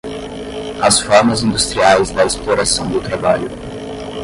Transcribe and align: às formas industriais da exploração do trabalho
às 0.81 0.99
formas 0.99 1.43
industriais 1.43 2.09
da 2.09 2.25
exploração 2.25 2.89
do 2.89 2.99
trabalho 3.01 3.49